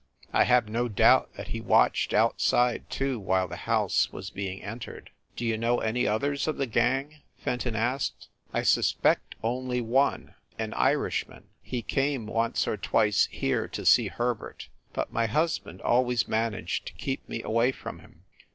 [0.33, 5.11] I have no doubt that he watched outside, too, while the house was being entered."
[5.35, 8.27] "Do you know any others of the gang?" Fenton asked.
[8.51, 11.49] "I suspect only one, an Irishman.
[11.61, 16.93] He came once or twice here to see Herbert, but my husband always managed to
[16.93, 18.23] keep me away from him."